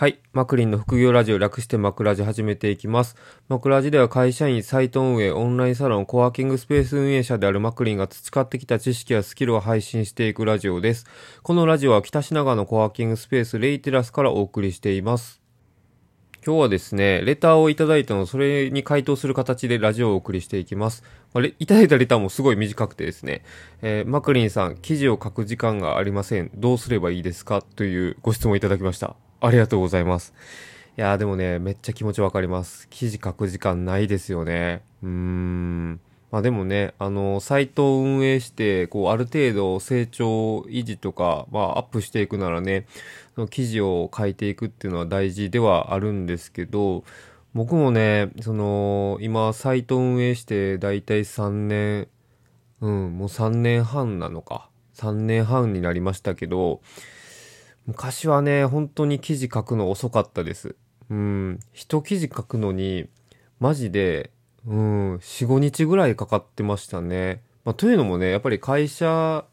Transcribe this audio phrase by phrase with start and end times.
[0.00, 0.18] はい。
[0.32, 3.16] マクリンの副業ラジオ略してマクラジ始めていきます。
[3.50, 11.04] マクラジでは会社員、サイト運営、オンラインサロン、コワーキングスペース運営者であるマクリンが培ってきた知識やスキルを配信していくラジオです。
[11.42, 15.42] このラジオは北品川のコワーキングスペースレイテラスからお送りしています。
[16.46, 21.04] 今日はですね、レターをいただいたの、それに回答する形でラジオをお送りしていきます。
[21.34, 23.44] まあ、いただいたレターもすごい短くてですね、
[23.82, 26.50] えーマクリンさん、記事を書く時間がありません。
[26.54, 27.60] どうすればいいですか？
[27.60, 29.14] というご質問をいただきました。
[29.40, 30.34] ありがとうございます。
[30.98, 32.88] いやーでもね、めっちゃ気持ちわかります。
[32.90, 34.82] 記事書く時間ないですよね。
[35.02, 36.00] うーん。
[36.30, 42.86] まあでもね、あの、サイトを運営して、こう、ある程度成長維持とか、まあ、アップしていくならね、
[43.34, 47.04] その記事を書いていくっていうのは大事ではあるんですけど、
[47.54, 52.08] 僕もね、その、今、サイト運営して、だいたい3年、
[52.80, 54.68] うん、もう3年半なのか。
[54.94, 56.82] 3年半になりましたけど、
[57.86, 60.76] 昔はね、本当に記事書くの遅かったです。
[61.10, 63.08] うん、一記事書くのに、
[63.58, 64.30] マジで、
[64.66, 67.42] うん、4、5日ぐらいかかってましたね。
[67.64, 69.44] まあ、というのもね、やっぱり会社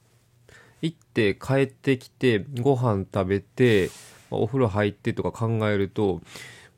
[0.81, 3.89] 行って帰ってきて、ご飯食べて、
[4.29, 6.21] まあお風呂入ってとか考えると、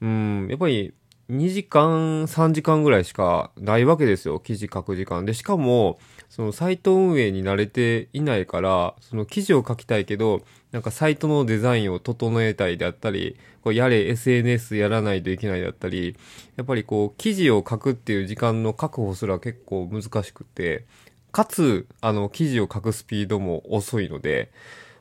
[0.02, 0.93] うん、やっぱり
[1.29, 4.39] 2時間、3時間ぐらいしかないわけですよ。
[4.39, 5.25] 記事書く時間。
[5.25, 16.15] で、しかも、そのサイト運営に慣れていないから、その記事を書きたいけど、なんかサイトのデザインを整えたいであったり、こうやれ SNS やらないといけないであったり、
[16.57, 20.85] やっぱりこう記事を書くっていう時間の確保すら結構難しくて、
[21.31, 24.51] かつ、あの、記事を書くスピードも遅いので、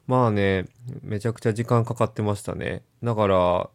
[0.07, 0.67] まあね、
[1.03, 2.83] めちゃくちゃ時間かかってましたね。
[3.03, 3.71] だから、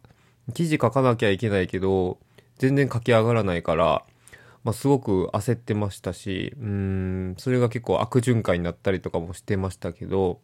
[0.52, 2.18] 記事書かなきゃいけないけど、
[2.58, 4.04] 全然書き上がらないから、
[4.62, 10.40] まあ、すごく焦ってましたし、うん、それが結構悪循環になったりとかもしてましたけど、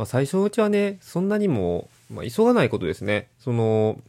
[0.00, 3.28] まあ、最初のうちはね、そんなにも、まあ、急がないことですね。
[3.38, 4.00] その、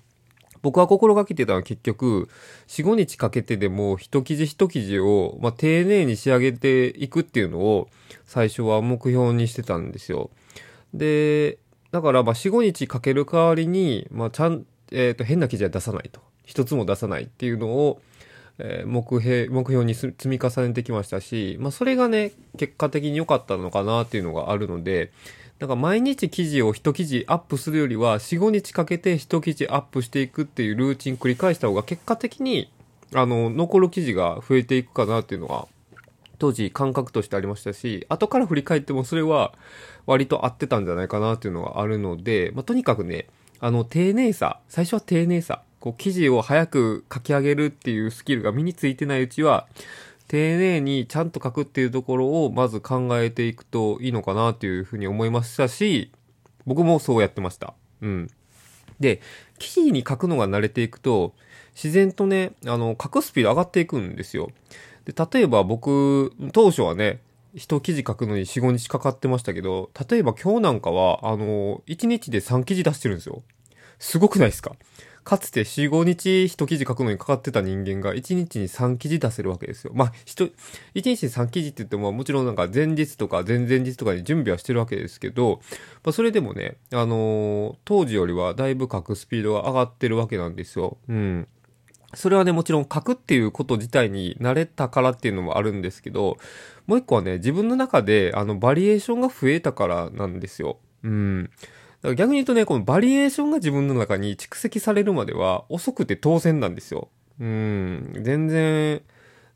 [0.62, 2.30] 僕は心がけてたのは結局、
[2.70, 7.90] 4、5日かけてでも一記事一記事を、まあ、丁寧に仕上げていくっていうのを
[8.24, 10.30] 最初は目標にしてたんですよ。
[10.94, 11.58] で、
[11.92, 16.22] だからまあ4、5日かける代わりに、まあ、ちゃん、えっ、と、変な記事は出さないと。
[16.46, 18.02] 一つも出さないっていうのを、
[18.60, 25.12] えー目標、目標に積み重ねてきましたし、まあ、それがね、結果的に良かったのかなっていうのがあるので、
[25.62, 32.74] なんか毎日記事を一記事アップするよりは、4、5日かけて一記事アップしていくっていうルーチン繰り返した方が結果的に、
[33.14, 35.68] あの、残る記事が増えていくかなっていうのは、
[36.40, 39.54] 当時感覚としてありましたし、後から振り返ってもそれは
[40.08, 43.28] 割と合ってたんじゃないかなっていうのがあるので、まあ、とにかくね、
[43.60, 49.68] あの、丁寧さ、最初は丁寧さ、こう、記事を早く書き上げるっていうスキルが身についてないうちは、
[50.32, 56.10] 丁寧にちゃんと書くっていうところをまず考えていくといいのかなっていうふうに思いましたし、
[56.66, 57.74] 僕もそうやってました。
[58.00, 58.30] うん。
[59.02, 59.20] で、
[59.60, 61.34] 記事に書くのが慣れていくと、
[61.76, 64.52] 自然とね、あの、書くスピード上がっていくんですよ。
[65.04, 67.20] で、例えば僕、当初はね、
[67.54, 73.44] 一記事書くのに4、5日かかってましたけど、例えば今日なんかは、あの、1日で3記事出してるんですよ。
[74.02, 74.76] すごくないですか？
[75.24, 79.92] かつて4、5日一記事書くのにかかってた人間が1日に3記事出せるわけですよ。
[79.94, 80.52] まあ、1、
[80.96, 85.62] 1日に3記事って言ってももちろんなんか前日とか前々日とかに準備はしてるわけですけど、
[86.04, 90.98] まあ、それでもね、あのー当時よりはだいぶ書くスピードが上がってるわけなんですよ。
[91.08, 91.48] うん。
[92.16, 96.38] それはね、もちろん書くっていうこと自体に慣れたからっていうのもあるんですけど、
[96.88, 100.80] もう一個はね、自分の中で、あの、バリエーションが増えたからなんですよ。
[101.04, 101.50] うん。
[102.02, 107.10] だから逆に言うとね、このバリエーションが自分の中に蓄積されるまでは遅くて当然なんですよ。
[107.40, 108.14] うん。
[108.22, 109.02] 全然、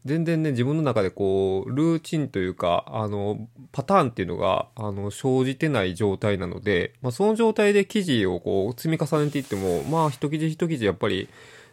[0.05, 11.27] 全然ね、自分の中でこう、ルーチンというか、あの、パターンっていうのが、あの、生じてない状態なので、まあ、その状態で記事をこう、積み重ねていっても、まあ、一記事一記事やっぱり、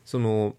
[0.06, 0.56] その、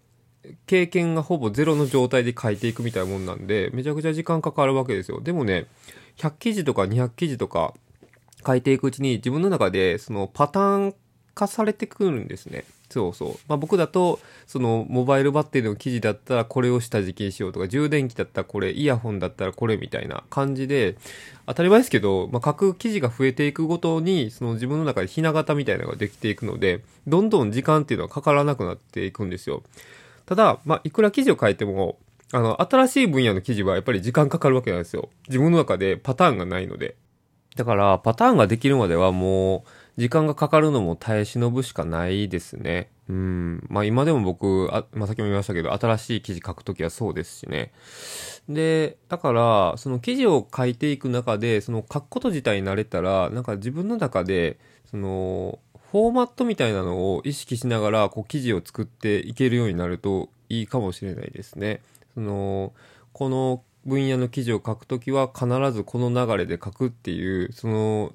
[0.66, 5.20] 経験がほぼゼロの状態で書いていくみたいなもんなんで、めちゃくちゃ時間かかるわけですよ。
[5.20, 5.66] でもね、
[6.18, 7.74] 100記事とか200記事とか
[8.46, 10.94] 書いていくうちに自分の中でそのパターン
[11.34, 12.64] 化されてくるんですね。
[12.90, 13.34] そうそう。
[13.48, 20.96] まあ僕だと、そのモバイルバッテリーの記事だったらこれを下敷きにしようとか、充電器だったらこれ、イヤホンだったらこれみたいな感じで、
[21.46, 29.62] 当たり前ですけど、まあ書く記事が増えていくごとに、その自分の中でひな形みたいなのができていくので、どんどん時間っていうのはかからなくなっていくんですよ。
[30.26, 31.98] ただ、まあ、いくら記事を書いても、
[32.32, 35.10] あの、新しい分野の記事はやっぱり時間かかるわけなんですよ。
[35.28, 36.96] 自分の中でパターンがないので。
[37.54, 42.90] だから、パターンができるまではもう、時間がかかるのも耐え忍ぶしかないですね。
[43.08, 43.64] うん。
[43.68, 47.72] まあ今でも僕、あまあ先も言いましたけど、新しい記事書くときはそうですしね。
[48.48, 54.58] で、だから、その記事を書いていく中で、その書くこと自体に慣れたら、なんか自分の中で、
[54.90, 55.60] その、
[55.92, 61.80] フォーマットみたいなのを意識しながら、こう、記事を作っていけるようになるといいかもしれないですね。
[62.14, 62.72] その、
[63.12, 68.12] この分野の記事を書くときは必ずこの流れで書くっていう、その、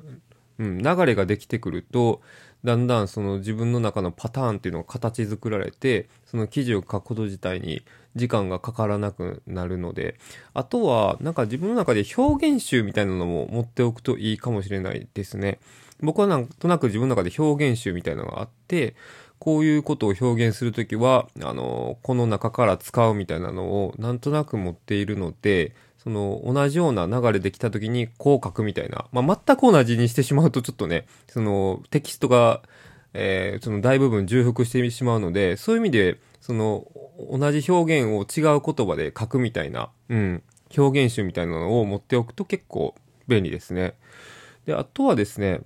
[0.57, 2.21] うん、流れができてくると、
[2.63, 7.83] だんだんその自分の中のパターンっていうのが形作られて、その記事を書くこと自体に
[8.15, 10.15] 時間がかからなくなるので、
[10.53, 15.59] あとは、なんか自分の中で表現集みたいなのも持っておくといいかもしれないですね。
[16.01, 18.95] 僕はなんとなく自分の中で表現集みたいなのがあって、
[19.39, 29.05] こういうことを表現するときは、あの、この中から使うみたいなのをなんとなく持っているので、その同じような流れできたときにこう書くみたいな。
[29.11, 32.61] まあ、全く同じにしてしまうとちょっとね、そのテキストが、
[33.13, 36.87] えー、その大部分重複してしまうので、そういう意味で、その
[37.31, 40.43] 同じ表現を違う言葉で書くみたいな、うん、
[40.77, 42.95] 表現集みたいなのを持っておくと結構
[43.27, 43.95] 便利ですね。
[44.65, 45.61] で、あとはですね、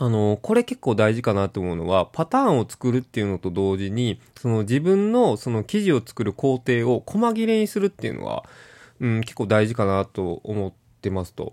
[0.00, 8.44] あの、これ結構大事かなと思うのは、パターンを作るっていうのと同時に、その自分のその記事を作る工程を細切れにするっていうのは、
[9.00, 10.72] うん、結構大事かなと思っ
[11.02, 11.52] てますと。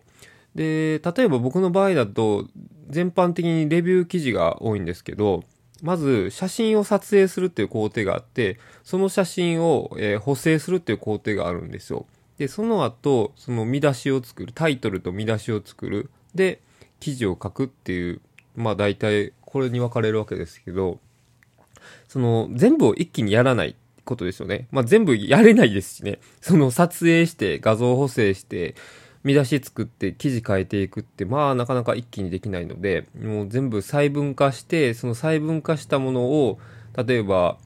[0.54, 2.48] で、例えば僕の場合だと、
[2.88, 5.44] 全般的にレビュー記事が多いんですけど、
[5.82, 12.06] まず写真を撮影するっていう工程があって、その写真を、えー、補正するっていう工程があるんですよ。
[12.38, 16.12] で、その後、その見出しを作る、タイトルと見出しを作る。
[16.36, 16.62] で、
[17.00, 18.22] 記事を書くっていう
[18.56, 21.00] まあ大体これに分かれるわけですけど、
[22.08, 24.68] その全部を一気にやらないことですよね。
[24.72, 26.20] まあ全部やれないですしね。
[26.42, 28.76] その撮影して画像補正して、
[29.24, 36.60] 見出し作って記事変えていくって、まあなかなか一気にできないので、もう全部細分化して、その細分化したものを、
[36.96, 37.58] 例えば、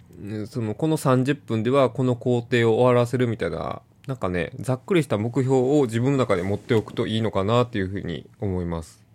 [0.48, 9.09] そのこの30分ではこの工程を終わらせるみたいな、なんかね、ざっくりした目標を自分の中で持っておくといいのかなっていうふうに思います。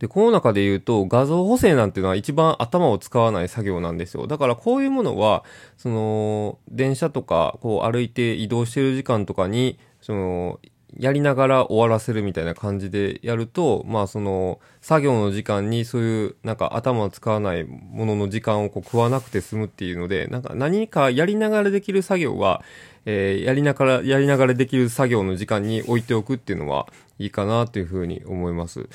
[0.00, 4.26] で、この中で言うと画像補正なんていうのは一番頭を使わない作業なんですよ。
[4.26, 5.44] だからこういうものは、
[5.76, 10.58] その、電車とか、こう歩いて移動してる時間とかに、その、
[10.98, 22.62] やりながら終わらせるみたいな感じでやると、まあその、作業の時間にそういうなんか頭を使わないものの時間をこう食わなくて済むっていうので、なんか何かやりながらできる作業は、
[23.04, 26.88] えー、やりながら、やりながらできる作業の時間に置いておくっていうのは
[27.18, 28.88] いいかなというふうに思います。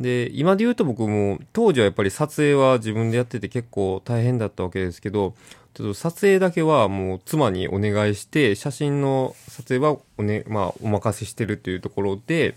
[0.00, 5.34] で、今で言うと僕も、当時はやっぱり撮影は自分でやってて結構大変だったわけですけど、
[5.74, 12.56] ちょっと撮影だけはもう妻にお願いして、写真の撮影はおね、まあお任せしてるっていうところで、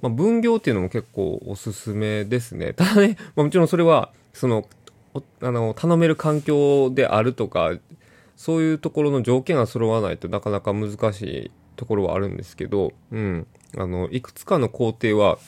[0.00, 2.72] まあ分業っていうのも結構おすすめですね。
[2.72, 4.66] ただね、 まあもちろんそれは、その、
[5.40, 7.72] あの、頼める環境であるとか、
[8.36, 13.46] そういうところの条件が揃わないとなかなか難しいところはあるんですけど、うん。
[13.76, 15.38] あの、いくつかの工程は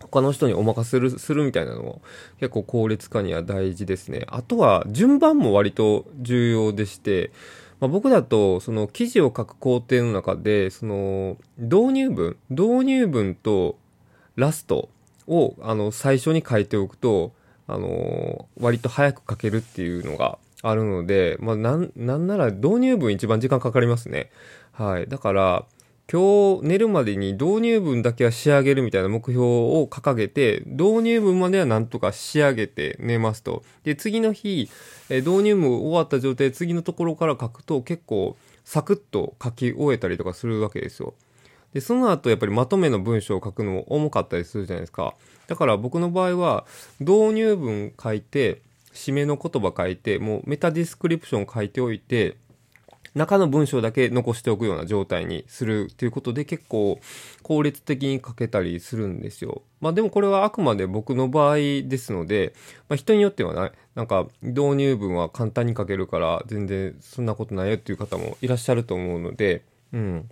[0.00, 2.02] 他の人にお任せするするみたいなのも
[2.38, 4.24] 結構効率化には大事ですね。
[4.28, 7.30] あとは順番も割と重要でして、
[7.80, 13.78] まあ、僕だとその記事を書く工程の中でその導入文導入文と
[14.36, 14.88] ラスト
[15.26, 17.32] をあの最初に書いておくと
[17.66, 24.30] あの割と早く書けるっていうのがあるので、まあ、なん、なんなら導入文一番時間かかりますね。
[24.72, 25.06] はい。
[25.08, 25.64] だから、
[26.12, 33.62] 今日寝るまでに導入文だけは仕上げるみたいな目標を掲げて、導入文まではなんとか仕上げて寝ますと。
[33.84, 34.68] で、次の日、
[35.08, 41.14] え導入文終わった状態次のところから書くと結構サクッと書き終えたりとかするわけですよ。
[41.74, 45.14] で、その後やっぱりまとめの文章を書くのも重かったりするじゃないですか。
[45.46, 46.66] だから僕の場合は
[46.98, 52.36] 導入文書いて、締めの言葉書いて、もうメタディスクリプション書いておいて、
[53.14, 57.00] 中の文章だけ残しておくような状態にするっていうことで結構
[57.42, 59.62] 効率的に書けたりするんですよ。
[59.80, 62.52] まあでもこれはあくまで僕の場合ですので、
[62.88, 69.62] まあ人によってはな、なんか導入文は簡単に書けるから全然そんなことないよっていう方もいらっしゃると思うので、
[69.92, 70.28] うん。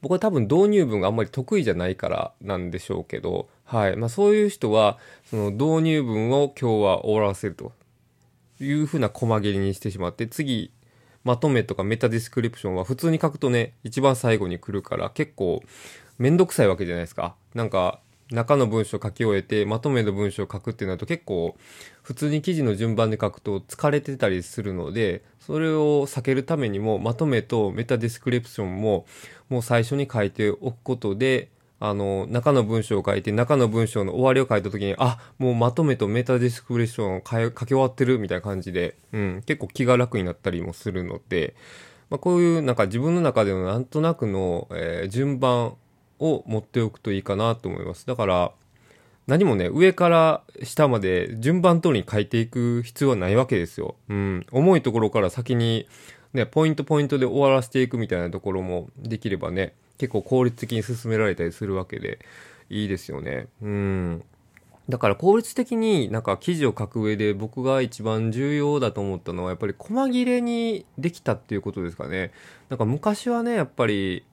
[0.00, 3.96] 僕は多分導入文があんまり得意じゃないからなんでしょうけど、はい。
[3.96, 4.98] まあそういう人は、
[5.28, 7.72] その導入文を今日は終わらせると
[8.60, 10.72] いうふうな細切りにしてしまって、次
[11.24, 15.62] まとめとかメタディスクリプションは普通に書くとね、一番最後に来るから結構
[16.18, 17.34] めんどくさいわけじゃないですか。
[17.54, 18.00] なんか、
[18.30, 21.56] 中の文章書き終えて、まとめの文章を書くってなると結構、
[22.02, 29.06] 普通に記事の順番で書くと疲れてたりするので、それを避けるためにも、まとめとメタディスクリプションも、
[29.48, 31.50] もう最初に書いておくことで、
[31.84, 41.56] あの、中の文章を書いて、中の文章の終わりを書いたときに、あ、もうまとめとメタディスクリプションを書き終わってるみたいな感じで、うん、結構気が楽になったりもするので、
[42.08, 45.74] まあ、こういうなんか自分の中でのなんとなくの、えー、順番
[46.20, 48.06] を持っておくといいかなと思います。
[48.06, 48.52] だから、
[49.26, 53.96] 何もね、上から下まで順番通りに書いていく必要はないわけですよ。
[54.08, 54.46] うん。
[54.52, 55.88] 重いところから先に、
[56.32, 62.18] ね、ポイントポイントで終わらせていくみたいなところもできればね、結構効率的に進められたりするわけで、
[62.68, 63.46] いいですよね。
[63.62, 64.24] うん。
[64.88, 72.32] だから効率的になんか記事を書く上で僕が一番重要だと思ったのはやっぱり細切れにできたっていうことですかね。
[72.68, 74.24] なんか昔はね、やっぱり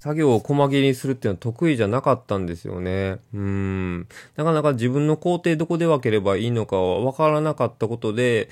[0.00, 3.18] 作業を細切りにするっていうのは得意じゃなかったんですよね。
[3.34, 4.06] うん。
[4.36, 8.48] なかなか自分の工程どこで分ければいいのかは分からなかったことで、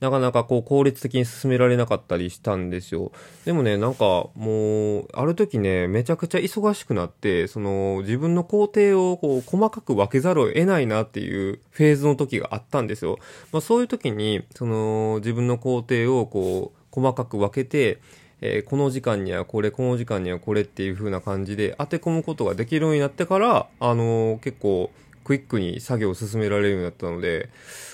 [0.00, 3.12] なかなかこう効率的に進められなかったりしたんですよ。
[3.46, 13.16] でもね、なんかもう、ある時ね、めちゃくちゃ忙しくなって、その自分の工程をこう細かく分けざるを得ないなっていうフェーズの時があったんですよ。
[13.52, 18.02] まあそういう時に、その自分の工程をこう細かく分けて、
[18.40, 24.90] えー、この時間にはこれ、この時間にはこれっていう風な感じで当て込むことができるようになってから、あのー、結構
[25.24, 27.50] クイックに作業を進められるようになったので、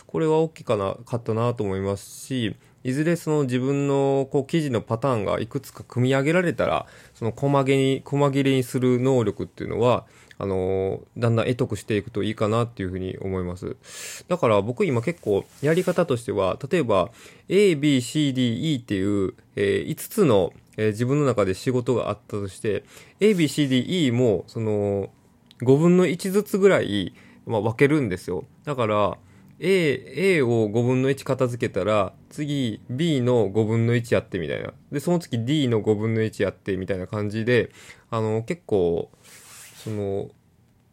[0.07, 10.05] これは大きかな、かったなと思いますし、いずれその自分のこう記事のパターンがいくつか組み上げられたら、その細切に、細切れにする能力っていうのは、
[10.39, 13.77] あのだんだん得得していくといいかなっていうふうに思います。
[14.29, 17.11] だから僕今結構やり方としては、例えば
[17.49, 22.85] A, B, C, D, E っていう、えー、5つの、えー、自分の中で仕事があったとして、
[23.21, 25.11] A, B, C, D, E もその
[25.63, 27.15] 5分の1ずつぐらい、
[27.47, 28.45] まあ、分けるんですよ。
[28.65, 29.17] だから、
[29.59, 34.75] A、A を5分の1片付けたら、次 B の5分の1やってみたいな。
[34.93, 37.71] で、その次 D の5分の1やってみたいな感じで、
[38.11, 39.11] あの、結構、
[39.83, 40.29] その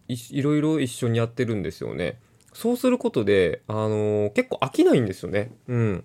[0.07, 2.17] いいろいろ一緒にやってるんですよね。
[2.53, 5.51] そうすることで、あの、結構飽きないんですよね。
[5.67, 6.03] うん。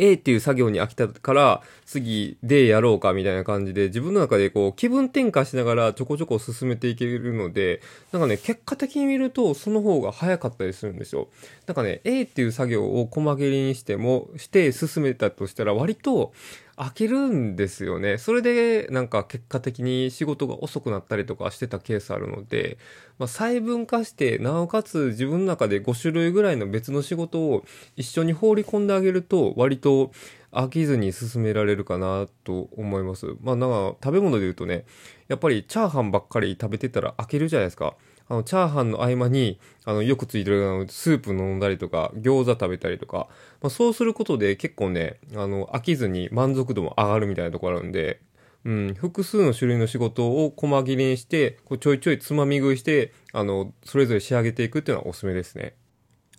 [0.00, 11.28] A っていう作業に飽きたから次 D やろうかみたいな感じで自分の中でこう気分転換しながらちょこちょこ進めていけるのでなんかね結果的に見るとその方が早かったりするんですよ。
[11.66, 16.32] なんかね A っていう作業を細切りにしてもして進めたとしたら割と
[16.76, 18.18] 飽きるんですよね。
[18.18, 22.78] それでなんか結果的に仕事が遅くなったりとかしてたケースあるので、
[23.18, 27.64] まあ、細分化して、なおかつ自分の中で5種類ぐらいの別の仕事を
[27.96, 30.12] 一緒に放り込んであげると、割と
[30.52, 33.34] 飽きずに進められるかなと思います。
[33.42, 34.84] まあなんか食べ物で言うとね、
[35.28, 37.94] やっぱりチャーハンばっかり食べてたら飽きるじゃないですか。
[38.30, 43.26] あの、チャーハンの合間に、あの、よくついてるあのスープ飲んだりとか、餃子食べたりとか、
[43.60, 48.20] まあ、そうすることで結構ね、あの、飽きずに満足度も上がるみたいなところあるんで、
[48.64, 55.74] うん、複数の種類の仕事を細切れにして、こうちょいちょいつまみ食いして、あの、それぞれ仕上げていくっていうのはおすすめですね。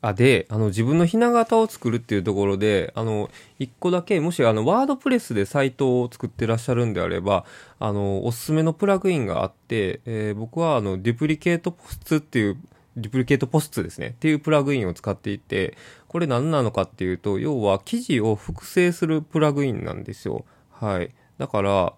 [0.02, 3.30] あ、で、あの、自分のひな形を作るっていうところで、あの、
[3.60, 7.46] 一個だけ、もしあの、ワードプレスでサイトを作ってらっしゃるんであれば、
[7.80, 12.58] あの、おすすめのプラグインがあって、えー、僕はあの、デュプリケートポスツっていう、
[12.98, 14.08] デュプリケートポスツですね。
[14.08, 15.78] っていうプラグインを使っていて、
[16.08, 20.46] これ何なのかっていうと、要は記事を複製するプラグインなんですよ。
[20.72, 21.12] はい。
[21.38, 21.94] だから、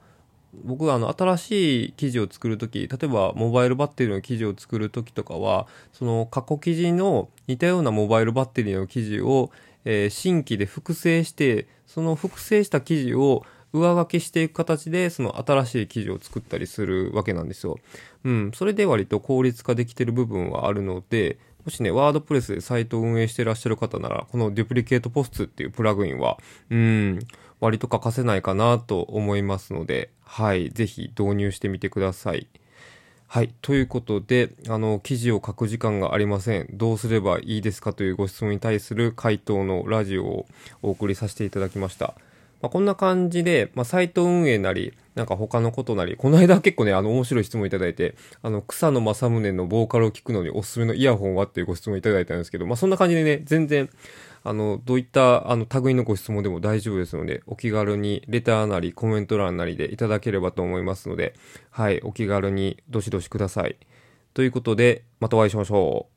[0.63, 9.51] 僕はあの新しい記事を作るとき、例えばモバイルバッテリーの記事を作るときとかは、その過去記事の似たようなモバイルバッテリーの記事を、
[9.85, 17.77] えー、新規で複製して、その複製した記事を上書きしていく形で、その新しい記事を作ったりするわけなんですよ。
[18.23, 18.51] うん。
[18.53, 26.37] それで割と効率化できてる部分はあるので、もしね、ワードプレスでサイトを運営してらっしゃる方なら、このデュプリケートポストっていうプラグインは、
[26.69, 27.19] うん、
[27.63, 32.47] 割と欠かせないかなと思いますので、はい、ぜひ導入してみてください。
[33.25, 33.53] はい。
[33.61, 36.67] ということで、あの、記事を書く時間がありません。
[36.73, 40.45] どうすればいいですかというご質問に対する回答のラジオを
[40.81, 42.15] お送りさせていただきました。
[42.61, 53.89] まあ、こんな感じで、まあ、サイト運営なり、なんか他のことなり、この間結構ね、あの、面白い質問いただいて、あの、草野正宗のボーカルを聞くのにおすすめのイヤホンはっていうご質問いただいたんですけど、まあ、そんな感じでね、全然、
[54.45, 61.33] あの、どういった、あの、類のご質問でも大丈夫ですので、お気軽にレターなりコメント欄なりでいただければと思いますので、
[61.69, 63.77] はい、お気軽にどしどしください。
[64.33, 66.12] ということで、またお会いしましょう。